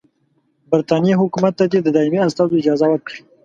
[0.69, 3.19] برټانیې حکومت ته دي د دایمي استازو اجازه ورکړي.